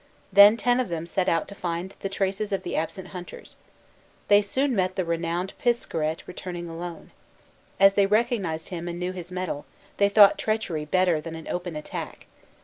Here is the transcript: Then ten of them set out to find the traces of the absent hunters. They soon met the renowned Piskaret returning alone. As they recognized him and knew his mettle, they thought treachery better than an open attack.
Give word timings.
Then 0.33 0.57
ten 0.57 0.79
of 0.79 0.89
them 0.89 1.05
set 1.05 1.29
out 1.29 1.47
to 1.49 1.53
find 1.53 1.93
the 1.99 2.09
traces 2.09 2.51
of 2.51 2.63
the 2.63 2.75
absent 2.75 3.09
hunters. 3.09 3.57
They 4.29 4.41
soon 4.41 4.75
met 4.75 4.95
the 4.95 5.05
renowned 5.05 5.53
Piskaret 5.59 6.23
returning 6.25 6.67
alone. 6.67 7.11
As 7.79 7.93
they 7.93 8.07
recognized 8.07 8.69
him 8.69 8.87
and 8.87 8.99
knew 8.99 9.11
his 9.11 9.31
mettle, 9.31 9.67
they 9.97 10.09
thought 10.09 10.39
treachery 10.39 10.85
better 10.85 11.21
than 11.21 11.35
an 11.35 11.47
open 11.47 11.75
attack. 11.75 12.25